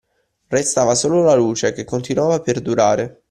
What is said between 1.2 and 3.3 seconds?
la luce, che continuava a perdurare